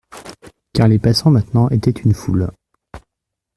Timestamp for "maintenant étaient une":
1.29-2.15